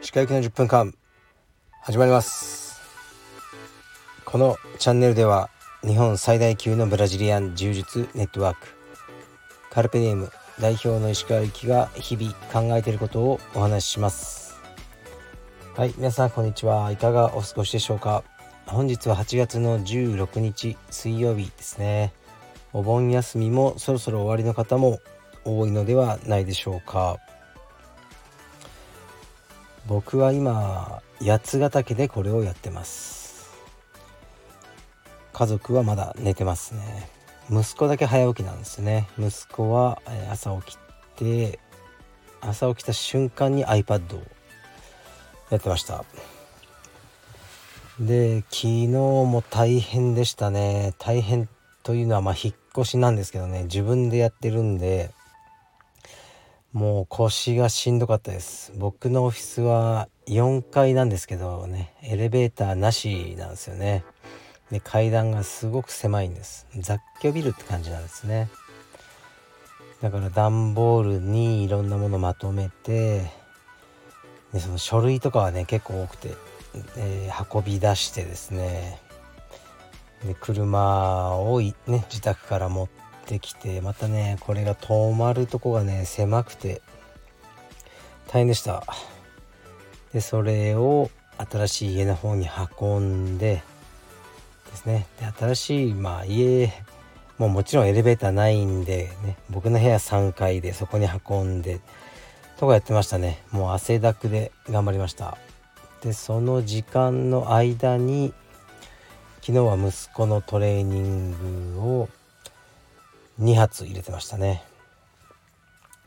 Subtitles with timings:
[0.00, 0.94] 歯科行きの10分間
[1.82, 2.80] 始まります。
[4.24, 5.50] このチャンネルでは
[5.82, 8.66] 日本最大級のブラジリアン柔術ネットワーク
[9.68, 14.56] カルペディウム代表の石川行きが日々考えていることをお話しします。
[15.76, 16.90] はい皆さんこんにちは。
[16.92, 18.24] いかがお過ごしでしょうか。
[18.64, 22.14] 本日は8月の16日水曜日ですね。
[22.72, 25.00] お盆休みもそろそろ終わりの方も
[25.44, 27.18] 多いのではないでしょうか。
[29.86, 33.48] 僕は今八ヶ岳でこれをやってます。
[35.32, 37.08] 家族はまだ寝てますね。
[37.50, 39.08] 息子だけ早起きなんですね。
[39.18, 40.78] 息子は朝起き
[41.16, 41.58] て
[42.40, 44.22] 朝起きた瞬間に iPad を
[45.48, 46.04] やってました。
[47.98, 50.92] で昨日も大変でしたね。
[50.98, 51.48] 大変
[51.88, 55.10] というのはまあ引っ越しなんですけどね自分でやってるんで
[56.74, 58.74] もう腰がしんどかったです。
[58.76, 64.04] 僕のオフィスは4階なんですけどねエレベーターなしなんですよね。
[64.70, 66.66] で階段がすごく狭いんです。
[66.76, 68.50] 雑居ビルって感じなんですね。
[70.02, 73.30] だから段ボールにいろんなものまとめて
[74.52, 76.34] でその書類とかはね結構多くて、
[76.98, 79.00] えー、運び出してですね
[80.24, 82.88] で車をね自宅から持っ
[83.26, 86.82] てきてまたねこれが止まるとこがね狭くて
[88.26, 88.84] 大変でした。
[90.12, 91.10] でそれを
[91.50, 92.48] 新しい家の方に
[92.80, 93.62] 運んで
[94.70, 95.06] ですね。
[95.20, 96.72] で新しいまあ家
[97.38, 101.80] もうもちろんエレベーターないんでね僕の部屋3階でそこに運んで
[102.58, 103.42] とかやってましたね。
[103.52, 105.38] もう汗だくで頑張りました。
[106.02, 108.32] でその時間の間に
[109.48, 112.08] 昨日は息子のトレーニングを
[113.40, 114.62] 2発入れてましたね。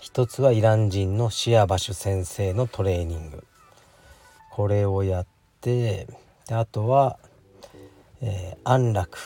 [0.00, 3.44] 一つはイラン人のシアバシュ先生のトレーニング。
[4.50, 5.26] これをやっ
[5.60, 6.08] て
[6.48, 7.16] であとは、
[8.22, 9.16] えー、安楽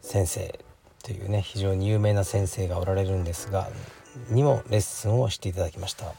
[0.00, 0.58] 先生
[1.04, 3.68] というね非常に有名な先生がおられるんですが
[4.28, 6.06] にもレッスンをしていただきました。
[6.06, 6.14] 大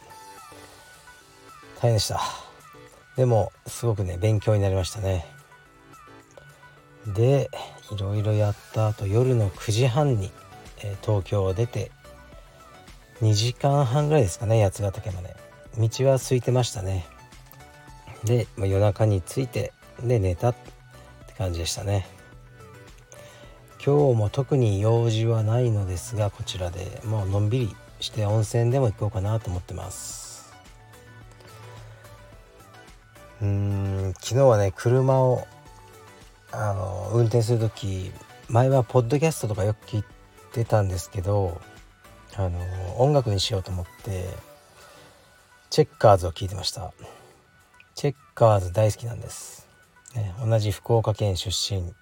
[1.81, 2.21] 変でした。
[3.17, 5.36] でもすごくね勉強になりましたね。
[7.07, 7.50] で
[7.91, 10.31] いろいろやった後夜の9時半に
[10.84, 11.91] え東京を出て
[13.22, 15.35] 2時間半ぐらいですかね八ヶ岳まで。
[15.78, 17.06] 道は空いてましたね。
[18.23, 20.56] で、まあ、夜中に着いてで寝たっ
[21.28, 22.07] て感じでしたね。
[23.84, 30.53] 今日も特に用事はないのですがこちらでもうのんびりして温泉でも行こうかなと思ってます。
[33.41, 35.47] うーん昨日はね車を
[36.51, 38.11] あの運転する時
[38.49, 40.03] 前はポッドキャストとかよく聞い
[40.53, 41.59] てたんですけど
[42.35, 42.59] あの
[42.97, 44.25] 音楽にしようと思って
[45.69, 46.93] チェッカーズを聴いてました。
[47.95, 49.67] チェッカーズ大好きなんです、
[50.15, 51.93] ね、同じ福岡県出身。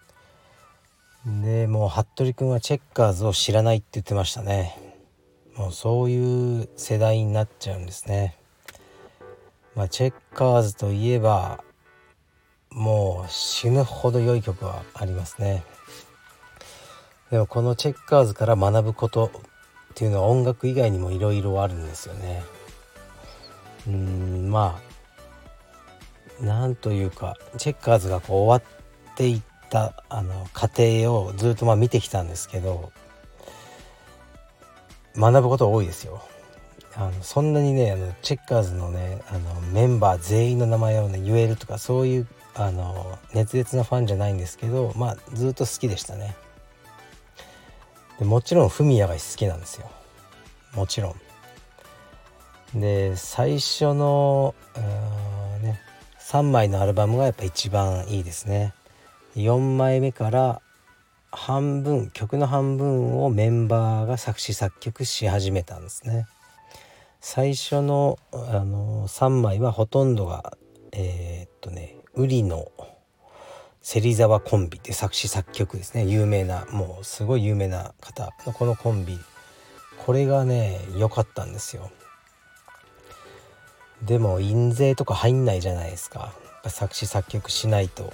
[1.41, 4.77] でもう服部君はチェッカーズを知らないって言ってましたね。
[5.56, 8.38] もうそういう世代になっちゃうんですね。
[9.73, 11.63] まあチェッカーズといえば
[12.75, 15.63] もう死ぬほど良い曲はありますね
[17.31, 19.31] でもこのチェッカーズから学ぶこと
[19.94, 22.44] っていうのは音楽以外にもいろいろあるんですよね。
[23.88, 24.80] うんま
[26.41, 28.69] あなんというかチェッカーズがこう終わ
[29.12, 32.92] っていったあの過程をずっとまあ見てきたんですけど
[35.16, 36.22] 学ぶこと多いですよ。
[36.97, 46.36] あのそんなにねあのチェッカーズのねあのメンバー全員の名前をね言えるとかそういうあの熱烈なファンじゃないんですけどまあずっと好きでしたね。
[48.18, 49.90] でもちろんフミヤが好きなんですよ。
[50.74, 51.16] もちろ
[52.74, 52.80] ん。
[52.80, 54.56] で最初の
[55.62, 55.80] ね
[56.20, 58.74] 3枚のアルバムがやっぱ一番いいですね。
[59.36, 60.62] 4枚目から
[61.32, 66.25] 半分曲の半分をメンバーが作詞作曲し始めたんですね。
[67.19, 70.58] 最初のあの3枚はほとんどが
[70.95, 72.71] えー、っとねウリの
[73.81, 76.06] 芹沢コンビって作詞作曲ですね。
[76.06, 78.31] 有名なもうすごい有名な方。
[78.47, 79.19] のこのコンビ
[80.06, 81.92] これがね良かったんですよ。
[84.01, 86.33] でも印税とか入んないじゃないですか。
[86.68, 88.12] 作詞作曲しないと。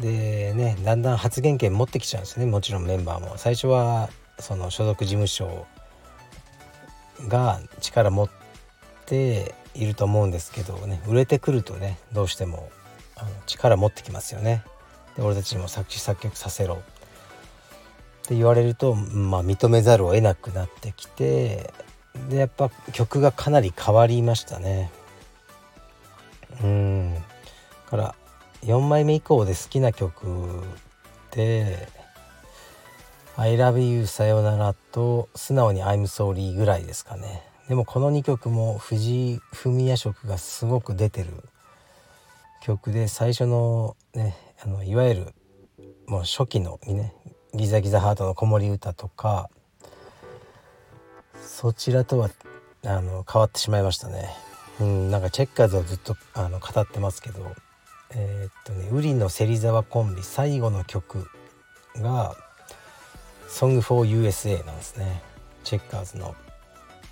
[0.00, 2.46] でねだんだん発言権持ってきちゃうんですね。
[2.46, 3.34] もちろんメンバーも。
[3.36, 4.08] 最初は
[4.38, 5.66] その所属事務所
[7.28, 8.30] が力持っ
[9.06, 12.70] ていると思うんですけどね売れてくるとねどうしても
[13.16, 14.62] あの力持ってきますよね。
[15.16, 16.74] で俺たちにも作詞作曲させろ。
[16.76, 21.72] って言われると、まあ、認めざるを得なくなってきて
[22.28, 24.90] でやっぱ曲がかなり変わりましたね。
[26.62, 27.14] うん。
[27.88, 28.14] から
[28.64, 30.26] 4枚目以降で好きな曲
[31.30, 31.88] で
[33.36, 37.44] 「I love you さよなら」と素直に「I'm sorry」ぐらいですかね。
[37.68, 41.30] でもこの2曲も藤井フミヤ色がすごく出てる
[42.62, 45.34] 曲で最初のねあのいわゆる
[46.06, 47.12] もう初期のね
[47.54, 49.50] ギザギザハートの子守歌とか
[51.40, 52.30] そちらとは
[52.84, 54.28] あの変わってしまいましたね。
[54.80, 57.40] うん、なんかチェッカーズをずっとあの語ってますけど
[58.14, 61.28] えー、っとねウリの芹沢コンビ最後の曲
[61.96, 62.36] が
[63.48, 65.22] 「Song for USA」なんですね
[65.64, 66.34] チェッカーズの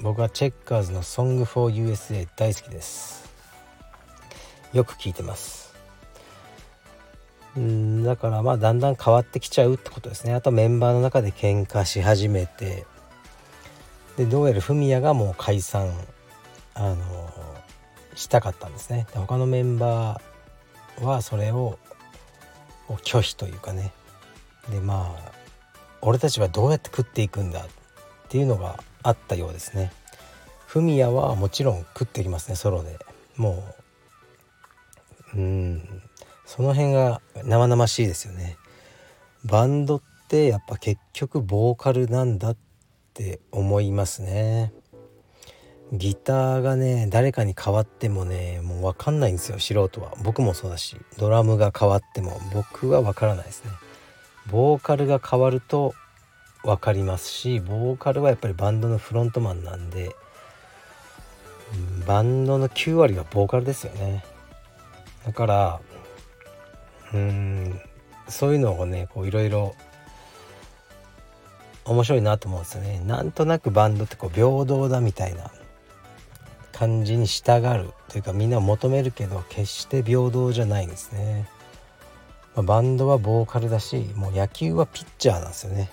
[0.00, 3.24] 僕はチェッカーズの「Song for USA」大好きです。
[4.72, 5.72] よく聴いてます。
[7.56, 10.34] うんだからまあだんだん変わってきちゃうってことですね。
[10.34, 12.86] あとメンバーの中で喧嘩し始めて。
[14.16, 15.92] でどうやらフミヤがもう解散
[16.74, 17.32] あの
[18.14, 19.06] したかったんですね。
[19.12, 21.78] で他のメンバーはそれを
[22.88, 23.92] 拒否というかね。
[24.68, 25.32] でまあ
[26.00, 27.66] 俺たちはどうやって食っていくんだっ
[28.28, 29.92] ていうのがあったようですね。
[30.66, 32.98] フミヤはもちろん食ってきますねソロで。
[33.36, 33.62] も
[35.34, 36.02] ううん。
[36.46, 38.56] その辺が生々しいですよね。
[39.44, 42.56] バンドってやっぱ結局ボーカルなんだっ
[43.12, 44.72] て思いますね。
[45.92, 50.14] ギターがね誰かに変わってもねもう分かんないんですよ素人は。
[50.24, 53.70] 僕もそうだしドラムが変わっても僕は分からないですね。
[54.50, 55.94] ボーカルが変わると
[56.64, 60.16] 分かりますしボーカルはやっぱりバンドのフロントマンなんで
[62.06, 64.24] バンドの9割はボーカルですよね。
[65.26, 65.80] だから
[67.12, 67.80] うん
[68.28, 69.74] そういうのをねこういろいろ
[71.84, 73.00] 面白いなと思うんですよね。
[73.04, 75.50] なんとなくバンドってこう平等だみたいな
[76.72, 81.48] 感じに従うというかみんな求めるけど決して平等じゃないんですね、
[82.56, 85.90] まあ、バンドはボーカルだしもう野球はピッチャーなんですよね。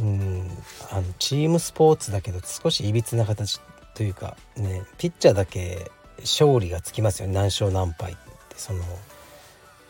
[0.00, 0.50] うん
[0.90, 3.60] あのチームスポーツだけど少しいびつな形
[3.94, 5.90] というかねピッチャーだけ
[6.20, 7.34] 勝利がつきますよね。
[7.34, 8.82] 何勝何敗ってその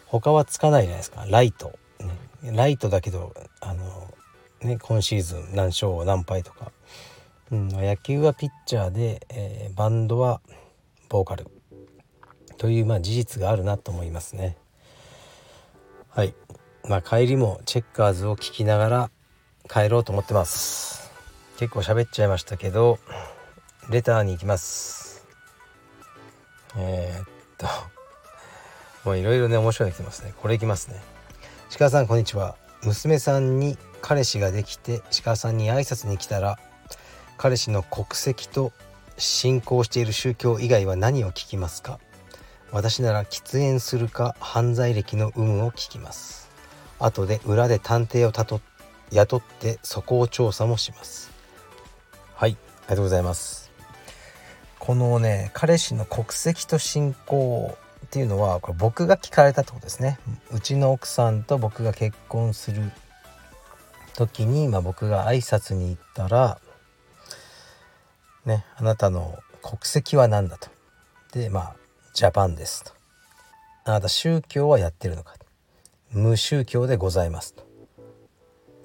[0.06, 1.26] 他はつかないじゃないですか。
[1.28, 1.78] ライト、
[2.42, 4.14] ね、ライトだけどあの、
[4.62, 6.72] ね、今シーズン何勝何敗とか、
[7.50, 10.40] うん、野球はピッチャーで、えー、バンドは
[11.08, 11.46] ボーカル
[12.58, 14.56] という、まあ、事実があるなと思いますね。
[16.08, 16.34] はい。
[16.88, 19.10] まあ、帰りもチェッカーズを聞きながら
[19.66, 21.10] 帰ろうと思ってます。
[21.58, 22.98] 結構喋っちゃいましたけど
[23.90, 25.26] レターに行きます。
[26.76, 27.26] えー、っ
[27.56, 27.66] と
[29.04, 30.34] もういろいろね面白いの来てますね。
[30.40, 31.00] これいきますね。
[31.78, 32.56] 鹿さんこんにちは。
[32.84, 36.58] 娘さんに彼氏ができて鹿さんに挨拶に来たら
[37.36, 38.72] 彼氏の国籍と
[39.16, 41.98] 信仰している宗教以外は何を聞きますか？
[42.70, 46.48] 私なら喫煙するか犯罪歴の有無を聞きます。
[47.00, 48.60] 後で裏で探偵をたと
[49.10, 51.30] 雇ってそこを調査もします
[52.34, 53.70] はいありがとうございます
[54.78, 57.76] このね彼氏の国籍と信仰
[58.06, 60.18] っていうのはこれ僕が聞かれたってことですね
[60.50, 62.90] うちの奥さんと僕が結婚する
[64.14, 66.60] 時に、まあ、僕が挨拶に行ったら
[68.46, 70.68] 「ねあなたの国籍は何だ?」と。
[71.32, 71.76] でまあ
[72.14, 72.92] 「ジャパンです」と。
[73.84, 75.34] あなた宗教はやってるのか
[76.10, 77.67] 無宗教でございますと。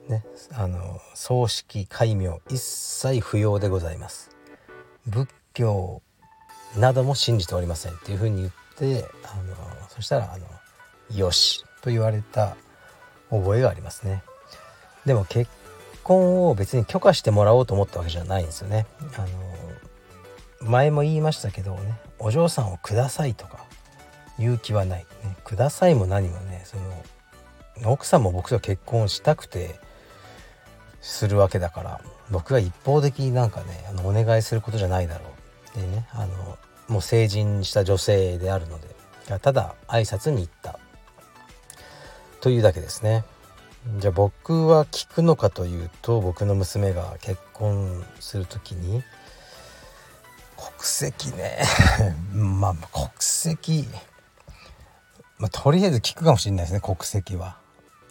[0.10, 4.36] ね、あの葬式戒名一切不要でございます。
[5.08, 6.02] 仏教
[6.78, 9.56] なども信じておりませんっていうふうに言ってあの
[9.90, 10.46] そしたらあの
[11.16, 12.56] 「よし」と言われた
[13.30, 14.24] 覚えがありますね。
[15.06, 15.50] でも結
[16.04, 18.86] 婚を別に許可してもらおうと思ったわけじゃないんですよね。
[19.18, 19.28] あの
[20.70, 23.66] 前も言いましたけどねお嬢さんをくださいとか
[24.40, 26.78] 言う気はない、ね、くださいも何もねそ
[27.82, 29.80] の奥さんも僕と結婚したくて
[31.04, 35.26] するわけだから僕が一方的になんかねあのお願いすることじゃないだろ
[35.76, 35.80] う。
[35.80, 36.58] でねあの
[36.88, 38.88] もう成人した女性であるので
[39.40, 40.80] ただ挨拶に行った。
[42.42, 43.24] というだけですね。
[44.00, 49.04] じゃあ僕は聞くのかというと僕の娘が結婚する時に
[50.56, 51.60] 国籍ね。
[52.34, 53.88] まあ国籍。
[55.38, 57.58] まあ、とりあえず聞くかもしれないですね国籍は。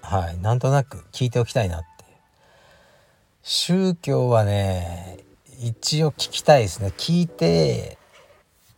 [0.02, 0.38] はい。
[0.38, 1.82] なんとなく聞いておきたいな
[3.42, 5.18] 宗教はね
[5.60, 6.92] 一応聞きたいですね。
[6.96, 7.98] 聞いて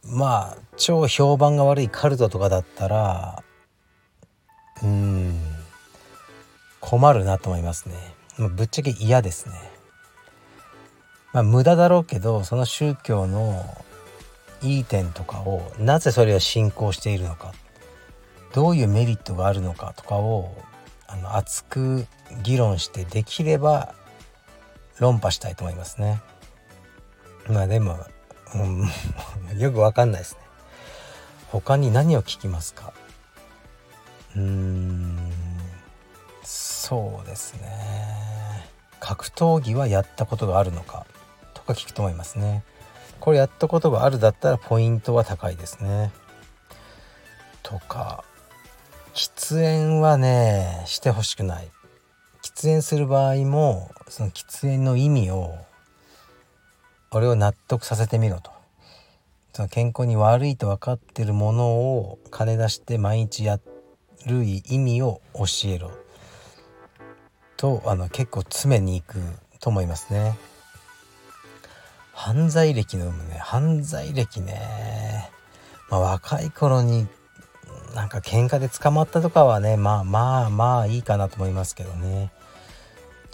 [0.05, 3.43] まあ超評判が悪いカルトとかだったら
[4.83, 5.39] うん
[6.81, 7.95] 困るなと思いますね。
[8.39, 9.55] まあぶっちゃけ嫌ですね。
[11.35, 13.63] まあ無駄だろうけどその宗教の
[14.63, 17.53] いい点とかをなぜそれを信仰しているのか
[18.55, 20.55] どういうメリットがあるのかとかを
[21.07, 22.07] あの熱く
[22.43, 23.95] 議論してできれば
[24.99, 26.21] 論破したいと思いますね。
[27.49, 27.99] まあでも、
[28.55, 28.89] うん、
[29.59, 30.41] よくわかんないですね。
[31.51, 32.93] 他に何を聞きますか？
[34.37, 35.33] うーん
[36.43, 41.07] そうですね格闘技はやったことがあるのか？
[41.55, 42.65] とか聞くと思いますね。
[43.21, 46.13] これやったことがあるだったらポイントは高いですね。
[47.63, 48.25] とか
[49.15, 51.71] 喫煙はねしてほしくない
[52.57, 55.57] 喫煙する場合もその喫煙の意味を
[57.11, 58.51] 俺を納得させてみろと。
[59.53, 63.61] その健康に悪いと分かってるものを金出して毎日や
[64.27, 65.93] る意味を教えろ。
[67.57, 69.19] とあの結構詰めに行く
[69.61, 70.37] と思いますね。
[72.13, 73.39] 犯罪歴の有無ね。
[73.39, 75.31] 犯罪歴ね。
[75.91, 77.07] まあ若い頃に
[77.95, 82.33] なんか喧嘩で捕まったとかはねまあまあまあいいかなと思いますけどね。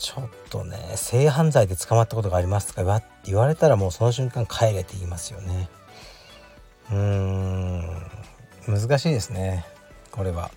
[0.01, 5.69] ちょっとね性犯罪で捕まったことがありますとか言われたらもうその瞬間帰れって言いますよね。
[6.91, 7.83] うーん。
[8.67, 9.67] 難しいですね。
[10.11, 10.51] これは。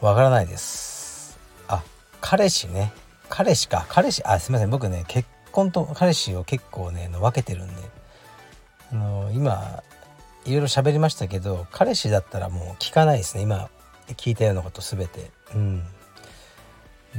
[0.00, 1.36] わからないです。
[1.66, 1.82] あ
[2.20, 2.92] 彼氏ね。
[3.28, 3.86] 彼氏か。
[3.88, 4.70] 彼氏あすいません。
[4.70, 7.74] 僕ね結婚と彼氏を結構ね分けてるんで。
[8.92, 9.82] あの今
[10.44, 13.42] いろいろ喋りましたけど彼氏だったらもう聞かないですね。
[13.42, 13.68] 今
[14.10, 15.32] 聞いたようなこと全て。
[15.56, 15.82] うん。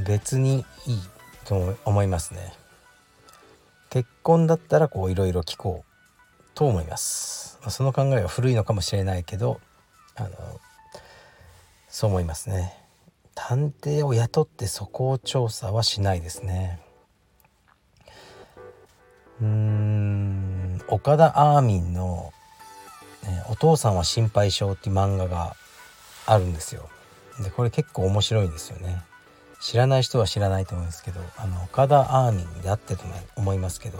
[0.06, 1.00] 別にいい
[1.46, 2.54] と思いますね
[3.90, 9.60] 結婚だったらこういろいろ聞こうと思いますその考えは古いのかもしれないけど
[10.16, 10.30] あの
[11.88, 12.74] そう思いますね
[13.36, 16.80] 探偵を雇ってそこを調査はしないですね
[19.42, 22.34] うーん岡田アーミンの
[23.24, 25.56] ね「お父さんは心配性」っていう漫画が
[26.26, 26.90] あるんですよ。
[27.40, 29.02] でこれ結構面白いんですよね。
[29.60, 33.04] 知らない人は知らないと思うんですけどあの岡田アーミンであってと
[33.36, 34.00] 思いますけど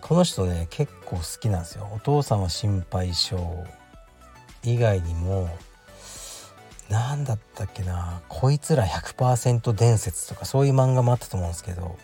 [0.00, 1.88] この人ね結構好きなんですよ。
[1.94, 3.36] お父さんは心配性
[4.62, 5.48] 以外にも
[6.90, 11.96] 何だったっけな「こいつら100%伝説」とかそういう漫画もあったと思うんですけど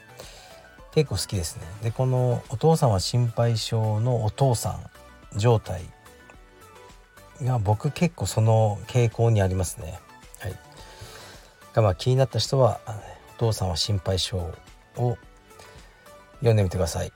[0.93, 1.62] 結構好きですね。
[1.83, 4.81] でこの「お父さんは心配性」のお父さ
[5.35, 5.83] ん状態
[7.43, 10.00] が僕結構その傾向にありますね。
[11.75, 12.81] がまあ気になった人は
[13.37, 14.37] 「お父さんは心配性」
[14.97, 15.17] を
[16.39, 17.12] 読んでみてください。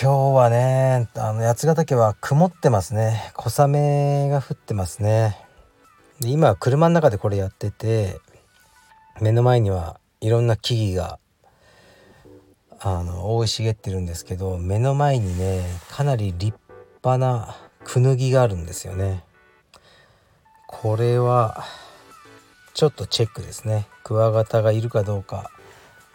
[0.00, 3.32] 今日はねあの八ヶ岳は曇ってますね。
[3.34, 5.38] 小雨が降ってますね。
[6.20, 8.20] で今車の中でこれやってて
[9.20, 11.18] 目の前にはいろんな木々が
[12.80, 16.58] あの生い茂ってるんですけど目の前にねかなり立
[17.02, 19.22] 派なクヌギがあるんですよね。
[20.66, 21.64] これは
[22.74, 23.86] ちょっとチェックですね。
[24.02, 25.52] クワガタがいるかどうか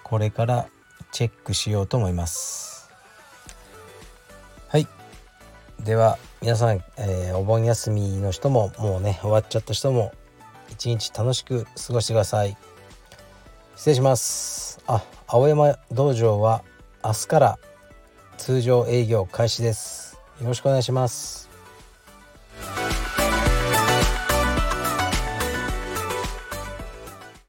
[0.03, 0.67] これから
[1.11, 2.89] チェックしようと思います。
[4.67, 4.85] はい。
[5.79, 10.11] では皆さん、えー、お盆休みの人ももうね終わっちゃった人も
[10.69, 12.57] 一日楽しく過ごしてください。
[13.77, 14.81] 失礼します。
[14.85, 16.63] あ青山道場は
[17.05, 17.59] 明日から
[18.37, 20.19] 通常営業開始です。
[20.41, 21.48] よろしくお願いします。